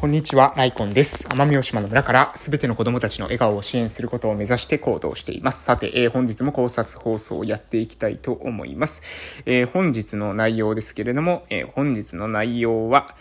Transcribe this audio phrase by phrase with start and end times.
[0.00, 1.26] こんにちは、ライコンです。
[1.26, 5.64] 奄美大島の村からすべての子供たちの笑顔を支援することを目指して行動しています。
[5.64, 9.02] さて、えー、本日も考察放送をやっていきたいと思います。
[9.44, 13.16] えー、本日の内容ですけれども、えー、本日の内容は、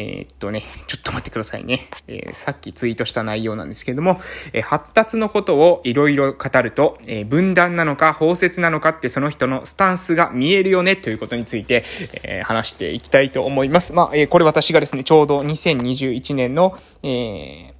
[0.00, 1.88] えー、っとね、ちょっと待ってくださいね。
[2.08, 4.18] えー、さっきツイートした内容なんですけれども、
[4.52, 11.84] えー、発達のことをいろいろ語ると、え分断なのか包摂なのかってその人のスタンスが見えるよねということについて、
[12.22, 13.92] え話していきたいと思います。
[13.92, 17.74] まあ、えこれ私がですね、ちょうど2021年の、え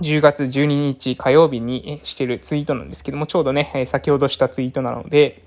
[0.00, 5.42] 10月12日火曜日にしてるツイートなんですけども、ちょうどね、先ほどしたツイートなので、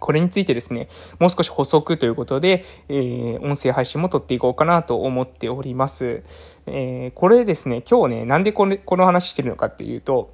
[0.00, 0.88] これについてですね、
[1.20, 6.24] もう少し補足ということで、えー、音声配信も撮っていこうかなと思っております。
[6.66, 10.32] えー、これですね、今日ね、なんでこれ、この話してるのかっていうと、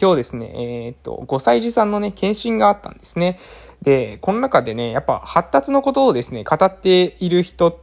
[0.00, 3.38] 今日ですね、えっ、と、5歳児さんのね、検診があったんですね。
[3.82, 7.82] で、この中でね、やっぱ発達のことをですね、語っている人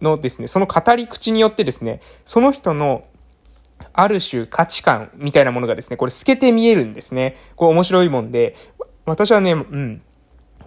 [0.00, 3.04] のですね、その語り口によってですね、その人の
[3.92, 7.36] ある種価値観みたいなものがですね、これ透けて見えるんですね。
[7.56, 8.56] こう面白いもんで、
[9.04, 10.02] 私はね、うん、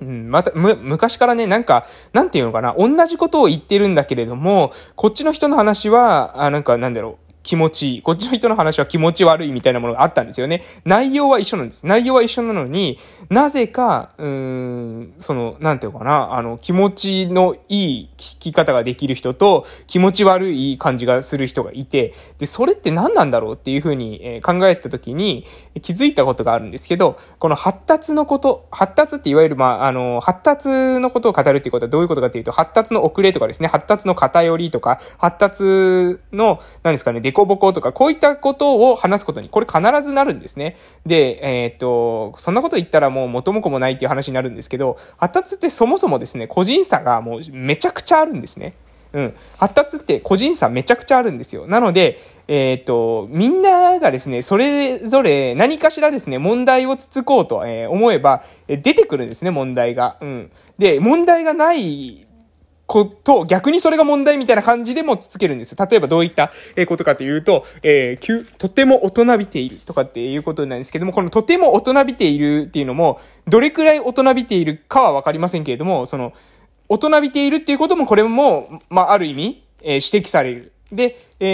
[0.01, 8.01] うん、また、む、昔からね、なんか、なんていうのかな、同じことを言ってるんだけれども、こっちの人の話は、あ、なんか、なんだろう、気持ちいい。
[8.01, 10.63] こっちの人の話は気持ち悪いみたいなものがあったんですよね。
[10.83, 11.85] 内容は一緒なんです。
[11.85, 12.97] 内容は一緒なのに、
[13.29, 25.45] なぜか、うーん、その、なんていうかな、あの、気持ちのいい聞き方ができる人と、気持ち悪い感じがする人がいて、で、それって何なんだろうっていうふうに、え考えたときに、
[25.83, 40.75] 気づいたことがあるんですけど、この発達のこと、発達っていわゆる、まあ、あの、発達のことを語るっていうことはどういうことかっていうと、発達の遅れとかですね、発達の偏りとか、発達の、何ですかね、コボコとか、こういったことを話すことに、これ必ずなるんですね。
[41.05, 48.73] で、えー、っと、そんなこと言ったらもう元も子もないっていう話になるんですけど、発達ってそもそもですね、個人差がもうめちゃくちゃあるんですね。
[49.13, 49.33] うん。
[49.57, 51.67] 発達って個人差めちゃくちゃあるんですよ。
[51.67, 60.17] なので、えっ、と、みんながですね、それぞれ何かしらですね、問題をつつこうと、え思えば、出てくるんですね、問題が。
[60.21, 60.51] うん。
[60.77, 62.27] で、問題がない
[62.87, 65.75] こと、逆にそれが問題みたいな感じでもつけるんです。
[65.75, 66.51] 例えばどういった
[66.87, 76.33] ことかというと、えー、とても大人びているとかっていうことなんですけども、このとても大人びているっていうのも、どれくらい大人びているかはわかりませんけれども、その、
[76.87, 80.71] 大人びているっていうこともこれも、まあ、ある意味、えー、指摘される。
[80.91, 81.45] で、え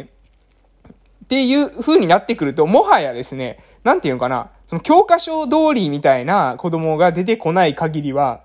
[0.00, 8.42] ー、っていう風になってくると、もはやですね、なんていうのかな、その教科書通りみたいな子供が出てこない限りは、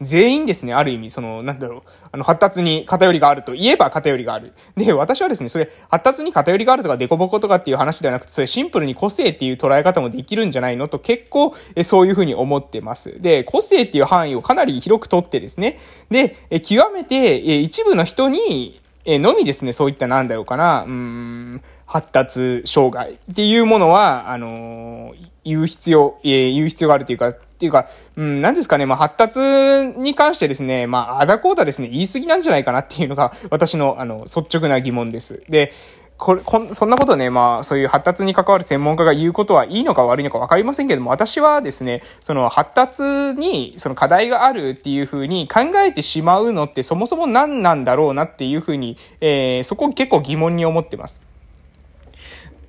[0.00, 1.82] 全員ですね、ある意味、その、なんだろう、
[2.12, 4.52] あの、発達に偏りがあると言えば偏りがある。
[4.76, 13.20] で、私はですね、それ、発達に偏りがあるとか、デコボコとかっていう話ではなくて、それシンプルに個性っていう捉え方もできるんじゃないのと結構、えそういうふうに思ってます。
[13.20, 15.78] で、個性っていう範囲をかなり広くとってですね、
[16.10, 35.42] で、え極めて、え一部の人に、えのみですね、そういったなんだろうかな、うん、発達障害っていうものは、あのー、言う必要、えー、言う必要があるというか、っていうか、うん、何ですかね、まあ、発達に関してですね、まあ、あだこうだですね、言い過ぎなんじゃないかなっていうのが、私の、あの、率直な疑問です。
[35.48, 35.72] で、
[36.16, 43.02] これ、こん、そんなことね、まあ、そういう発達に関わる専門家が言うことはいいのか悪いのか分かりませんけども、私はですね、その発達
[43.38, 51.20] に、その課題があるっていうふうに考えてしまうのってそもそも何なんだろうなっていうふうに、えー、そこ結構疑問に思ってます。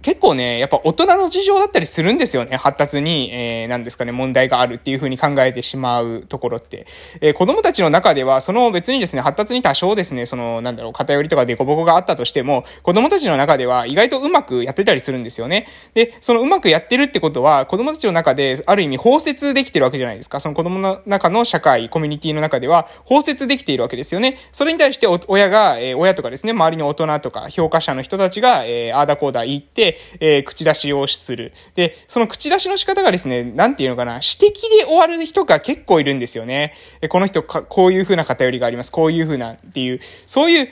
[0.05, 2.57] 結構ね、やっぱ大人の事情だったりするんですよね。
[2.57, 6.85] 発達に、えー、なんですかね、問題があるっていう風に考えてしまうところって。
[7.21, 15.65] えー、子供たちの中では、その別にですね、発達に多少ですね、その、なんだろう、偏りとかデコボコがあったとしても、子供たちの中では意外とうまくやってたりするんですよね。
[15.95, 20.39] で、そのうまくやってるってことは、子供たちの中で、ある意味包摂できてるわけじゃないですか。
[20.39, 24.37] その子供の中の社会、コミュニティの中では、包摂できているわけですよね。
[24.53, 31.53] それに対して、親が、えー、親とかですね、周りの大人とか、評価者の人たちが、えー、あーだこーだ言って、えー、口出しをする。
[31.75, 36.73] で、その口出しの仕方がですね、なんていうのかな、指摘で終わる人が結構いるんですよね。
[37.09, 38.91] この人か、こういう風な偏りがあります。
[38.91, 40.71] こういう風なっていう、そういう指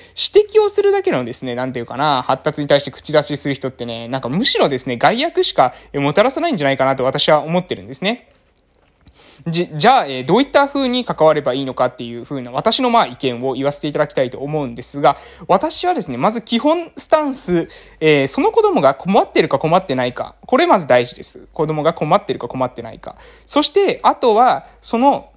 [0.53, 8.29] 摘をするだけのですね、なんていうかな、発達に対して口出しする人ってね、なんかむしろですね、害悪しかもたらさないんじゃないかなと私は思ってるんですね。
[9.47, 15.17] じ、じゃあ、えー、どういった風に関わればいいのかっていう風な、私のまあ意見を言わせていただきたいと思うんですが、
[15.47, 17.67] 私はですね、まず基本スタンス、
[17.99, 21.47] えー、その子供が困ってるか困ってないか、これまず大事です。
[21.53, 23.17] 子供が困ってるか困ってないか。
[23.45, 25.29] そして、あとは、その、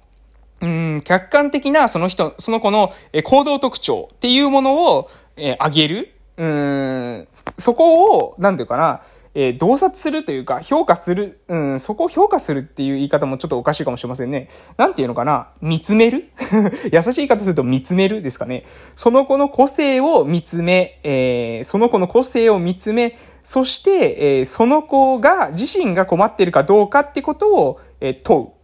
[0.61, 2.93] うん、客観的なその人、その子の
[3.23, 6.13] 行動特徴っていうものを、えー、上げる。
[6.37, 7.27] うん、
[7.57, 9.01] そこを、なんていうかな、
[9.39, 14.49] えー、洞察するというか、評価する、うん、そこを評価するっていう言い方もちょっとおかしいかもしれませんね。
[14.77, 15.51] なんていうのかな？
[15.61, 16.31] 見つめる？
[16.91, 18.63] 優しい言い方すると見つめるですかね。
[18.95, 28.56] その子の個性を見つめ、えー、その子の個性を見つめ、そして、えー、その子が、自身が困ってるかどうかってことを、え、問う。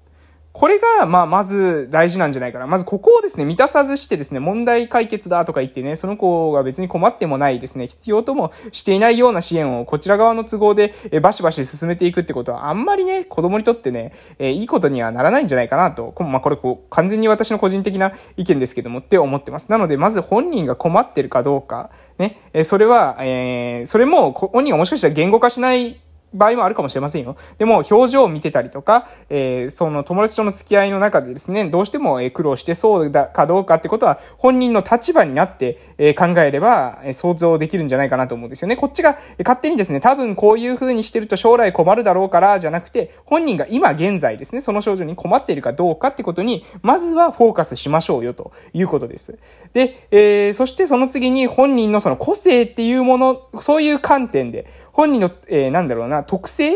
[0.54, 2.68] これが、まあ、まず大事なんじゃないかな。
[2.68, 16.14] まずここをですね、満たさずしてですね、問題解決だとか言ってね、その子が別に困ってもないですね、必要ともしていないような支援をこちら側の都合で、えバシバシ進めていくってことは、あんまりね、子供にとってね、えいいことにはならないんじゃないかなと。
[16.20, 19.72] まあ、これこう、完全に私の個人的な意見ですけどもって思ってます。
[19.72, 21.90] なので、まず本人が困ってるかどうか、
[22.20, 26.00] ね、えそれは、えー、それも本人がもしかしたら言語化しない
[26.34, 27.36] 場合もあるかもしれませんよ。
[27.58, 38.76] でも、表情を見てたりとか、えー、その友達との付き合いの中でですね、どうしても苦労してそうだかどうかってことは、本人の立場になって、え、考えれば、え、想像できるんじゃないかなと思うんですよね。
[38.76, 49.38] こっちが勝手にですね、多分こういう風にしてると将来困るだろうから、じゃなくて、本人が今現在ですね、その症状に困っているかどうかってことに、まずはフォーカスしましょうよ、ということです。
[49.74, 56.74] で、えー、そしてその次に本人のその個性っていうもの、そういう観点で、本人の、えー、なんだろうな特性？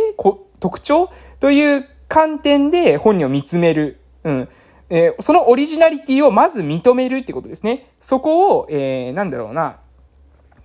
[0.59, 1.09] 特徴？
[1.39, 3.99] という観点で本人を見つめる。
[4.23, 4.49] うん。
[4.89, 7.91] えー、そのオリジナリティをまず認めるってことですね。
[7.99, 9.79] そこを、えー、なんだろうな、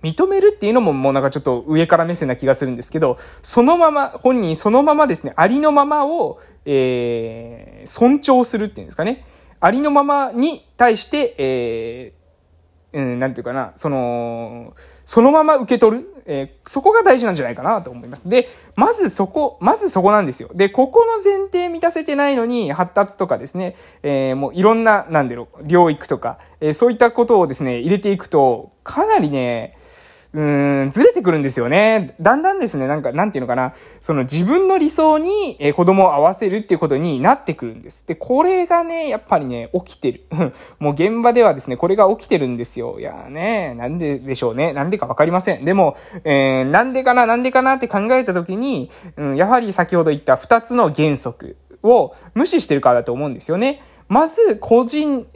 [0.01, 9.25] 認めるっていうのももうなんかちょっと上から目線な気がするんですけど、そのまま、本人そのままですね、ありのままを、えー、尊重するっていうんですかね。
[9.59, 12.22] ありのままに対して、えー、
[12.93, 14.73] うん、なんていうかな、その、
[15.05, 16.09] そのまま受け取る。
[16.25, 18.29] えー、そこが大事なんじゃないかなと思います。
[18.29, 18.47] で、
[18.77, 20.49] まずそこ、まずそこなんですよ。
[20.53, 29.77] で、ここの前提満たせてないのに、発達とかですね、えー、もういろんな、なんだろう、療育とか、えー、そういったことをですね、入れていくと、かなりね、
[30.33, 32.15] うーん、ずれてくるんですよね。
[32.19, 38.05] だんだんですね、なんか、なんていうのかな、その自分の理想に、え子供を合わせるっていうことになってくるんです。
[38.07, 40.25] で、これがね、やっぱりね、起きてる。
[40.79, 42.99] もう現場ではですね、これが起きてるんですよ。
[42.99, 44.73] いやーね、なんででしょうね。
[44.73, 45.65] なんでかわかりません。
[45.65, 53.83] でも、えー、なんでかな、なんでかなって考えたときに、うん、やはり先ほど言った二つの原則を無視してるからだと思うんですよね。
[54.07, 55.27] まず、個人、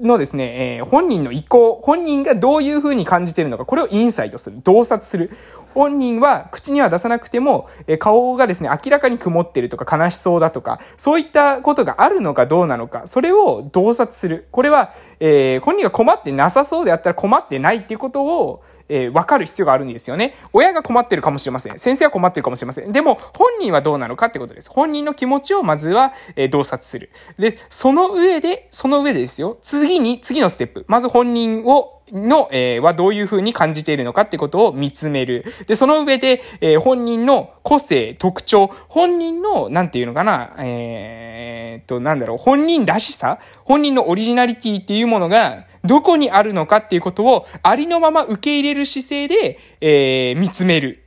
[0.00, 5.30] のですね、えー、本人の意向、本人がどういう風に感じているのか、これをインサイトする、洞察する。
[5.72, 14.46] 本人は口には出さなくても、えー、顔がですね、明らかに曇ってるとか悲しそうだとか、そういったことがあるのかどうなのか、それを洞察する。
[14.50, 20.34] これは、えー、本人が困ってなさそうであったら困ってないっていうことを、えー、分かる必要があるんですよね。
[20.52, 21.78] 親が困ってるかもしれません。
[21.78, 22.92] 先生は困ってるかもしれません。
[22.92, 24.70] でも、本人はどうなのかってことです。
[24.70, 27.10] 本人の気持ちをまずは、えー、洞察する。
[27.38, 29.58] で、その上で、その上でですよ。
[29.62, 30.84] 次に、次のステップ。
[30.88, 35.44] まず本人を、の、えー、はどういう風に感じているのかってことを見つめる。
[35.66, 51.04] で、その上で、えー、本人の個性、特徴、本人の、なんていうのかな、えー、っと、なんだろう、本人らしさ本人のオリジナリティっていうものが、どこにあるのかっていうことをありのまま受け入れる姿勢で、えー、見つめる。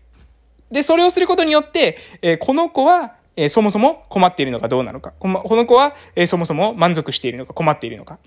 [0.71, 5.13] で、それをすることによって、えー、この子は、えー、そもそも困っているのかどうなのか。
[5.19, 8.19] この子は、えー、そもそも満足しているのか困っているのか。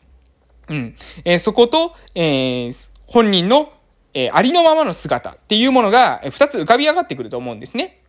[0.69, 0.95] うん。
[1.25, 3.73] えー、そこと、えー、本人の、
[4.15, 8.01] えー、ありのままの姿っていうものが、二つ浮かび上がってくると思うんですね。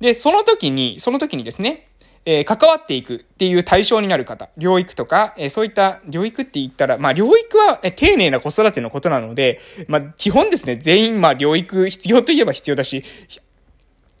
[0.00, 1.88] で、その時に、その時にですね、
[2.24, 13.02] えー、関わっていくっていう対象になる方、療育とか、えー、そういった、療育って言ったら、まあ、療育は、えー、丁寧な子育てのことなので、まあ、基本ですね、全員、まあ、療育必要といえば必要だし、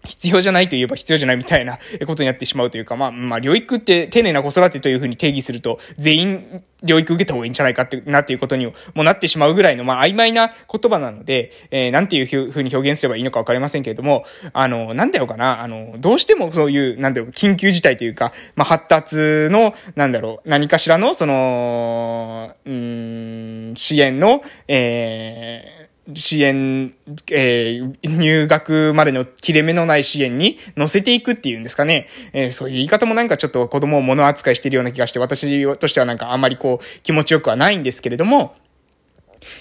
[0.08, 19.16] 必要じゃないと言えば必要じゃないみたいなことになってしまうというか、まあ、まあ、療育って丁寧な子育てというふうに定義すると、全員療育受けた方がいいんじゃないかって、なっていうことにもなってしまうぐらいの、まあ、曖昧な言葉なので、えー、なんていうふうに表現すればいいのかわかりませんけれども、あの、なんだろうかな、あの、どうしてもそういう、なんだろう、緊急事態というか、まあ、発達
[19.50, 25.77] の、なんだろう、何かしらの、その、うん、支援の、えー、
[26.14, 26.94] 支援、
[27.30, 32.06] えー、入学までの切れ目のない支援に乗せていくっていうんですかね。
[32.32, 38.54] えー、そういう言い方もなんかちょっと子供を物扱いしてるような気がして、私としてはなんかあんまりこう気持ちよくはないんですけれども、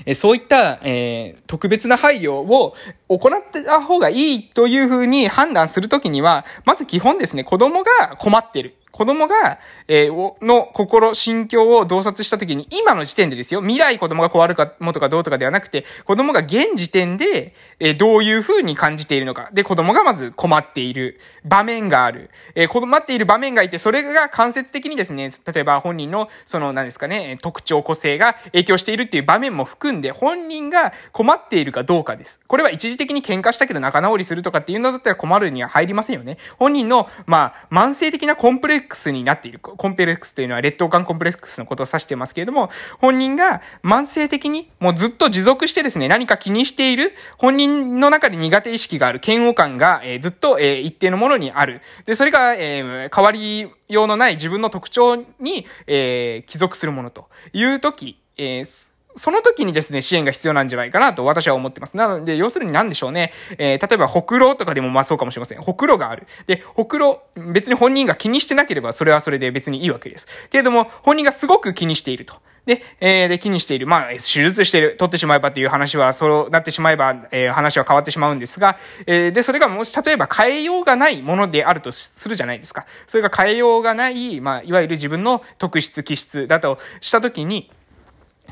[0.06, 2.76] えそういった、えー、特別な配慮を
[3.10, 8.77] 行った方がいいというふうに判断するときには、まず基本ですね、子供が困ってる。
[8.98, 19.52] 子供が、えー、の心、心境を洞察したときに、今の時点でですよ、未来子供がこうあるか、もとかどうとかではなくて、子供が現時点で、えー、どういう風に感じているのか。
[19.54, 22.32] で、子供がまず困っている場面がある。
[22.56, 32.40] えー、困っている場面がいて、それが間接的にですね、例えば本人の、その、何ですかね、特徴、個性が影響しているっていう場面も含んで、本人が困っているかどうかです。
[32.48, 36.40] これは一時的に喧嘩したけど仲直りするとかっていうのだったら困るには入りませんよね。
[36.58, 39.60] 本人の、まあ、慢性的なコンプレックックスになっている。
[39.60, 51.82] コンプレックスというのは劣等感コンプレックスのことを指してますけれども、本人が慢性的にもうずっと持続してですね、何か気にしている、本人の中で苦手意識がある、嫌悪感が、えー、ずっと、えー、一定のものにある。
[52.06, 61.98] で、それが、えー、変わりようのない自分の特徴に、えー、帰属するものというとき、えー、その時にですね、支援が必要なんじゃないかなと私は思ってます。
[61.98, 63.34] なので、要するに何でしょうね。
[63.58, 65.62] えー、例えば、ほくろとかでもまあそうかもしれません。
[65.62, 66.28] ほくろがある。
[66.46, 70.28] で、ほくろ、別に本人が気にしてなければ、それはそれで別にいいわけです。
[70.52, 72.36] けれども、本人がすごく気にしていると。
[72.68, 73.88] で、えー、で、気にしている。
[73.88, 74.98] まあ、手術している。
[74.98, 82.86] 取ってしまえばっていう話は、そうなってしまえば、えー、話は変わってしまうんですが、えー、で、それがもし、例えば変えようがないものであるとするじゃないですか。
[83.08, 87.72] それが変えようがない、まあ、いわゆる自分の特質、気質だとしたときに、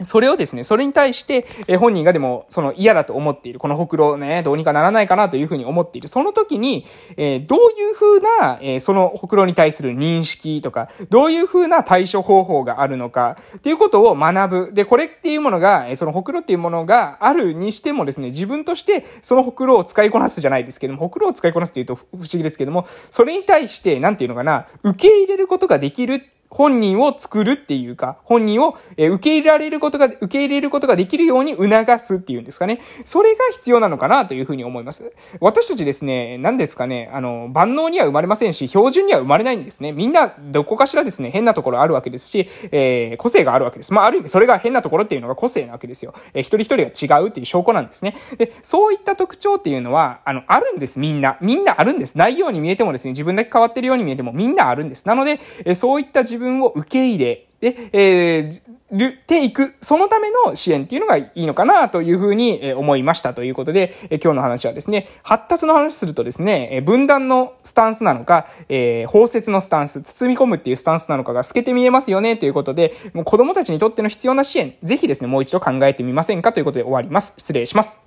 [0.04, 6.08] それをですね、それに対して、え本人がでも、その嫌だと思っている、このほくろね、どうにかならないかなというふうに思っている。
[6.08, 6.86] その時に、
[7.16, 14.74] えー、どういうふうな、えー、そのほくろに対する認識とか、どういうふうな対処方法があるのか、っていうことを学ぶ。
[14.74, 26.22] で、これっていうものが、えそのほくろっていうものがあるにしてもですね、自分としてそのほくろを使いこなすじゃないですけども、ほくろを使いこなすっていうと不思議ですけども、それに対して、なんていうのかな、受け入れることができる
[26.56, 32.80] 本人を作るっていうか、本人を、受け入れられることが、受け入れることができるように促すっていうんですかね。
[33.04, 35.12] それが必要なのかなというふうに思います。
[35.42, 39.92] 私たちですね、何ですかね、あの、万能には生まれませんし、標準には生まれないんですね。
[39.92, 43.92] みんな、どこかしらですね、変なところあるわけですし、えー、個性があるわけです。
[43.92, 46.14] まあ、ある意味、それが変なところっていうのが個性なわけですよ。
[46.34, 48.16] えー、一人一人が違うっていう証拠なんですね。
[48.38, 51.38] で、そういった特徴っていうのは、あの、あるんです、みんな。
[51.42, 52.18] みんなあるんです。
[52.18, 55.06] ないように見えてもですね、自分だけ変わってるように見えても、みんなあるんです。
[55.06, 58.62] なので、えー、そういった自分分を受け入れ、で、えー、
[58.92, 77.34] る、ていく、そのための支援っていうのがいいのかなというふうに思いましたということで、今日の話はですね、発達の話するとですね、分断のスタンスなのか、えー、包摂のスタンス、包み込むっていうスタンスなのかが透けて見えますよねということで、もう子供たちにとっての必要な支援、ぜひですね、もう一度考えてみませんかということで終わります。
[77.38, 78.06] 失礼します。